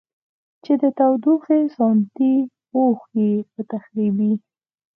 چې 0.63 0.73
د 0.81 0.83
تودوخې 0.97 1.59
ساتنې 1.75 2.33
پوښ 2.69 2.99
یې 3.21 3.31
په 3.51 3.61
تخریبي 3.71 4.33